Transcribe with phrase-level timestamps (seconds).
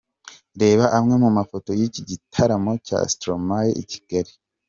[0.61, 4.33] Reba amwe mu mafoto y'iki gitaramo cya Stromae i Kigali.